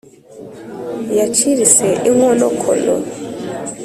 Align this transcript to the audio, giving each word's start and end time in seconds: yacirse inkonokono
yacirse 1.17 1.87
inkonokono 2.09 2.95